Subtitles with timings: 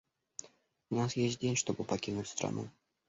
[0.89, 2.71] У нас есть день, чтобы покинуть страну.